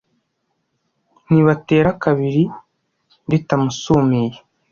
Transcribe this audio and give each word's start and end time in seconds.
ntibatera 1.29 1.89
kabiri 2.03 2.43
ritamusumiye. 3.31 4.35